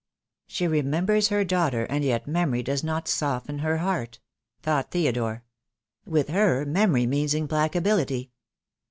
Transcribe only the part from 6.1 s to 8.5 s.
her memory means implacability."